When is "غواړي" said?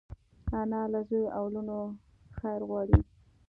2.69-2.97